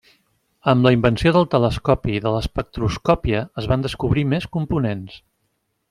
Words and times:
Amb 0.71 0.87
la 0.87 0.93
invenció 0.95 1.33
del 1.35 1.45
telescopi 1.51 2.15
i 2.15 2.23
de 2.25 2.31
l'espectroscòpia 2.37 3.43
es 3.63 3.69
van 3.73 3.87
descobrir 3.87 4.25
més 4.35 4.49
components. 4.59 5.25